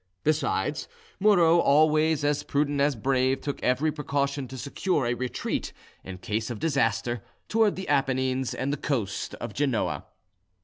[0.23, 0.87] Besides,
[1.19, 6.49] Moreau, always as prudent as brave, took every precaution to secure a retreat, in case
[6.49, 10.05] of disaster, towards the Apennines and the coast of Genoa.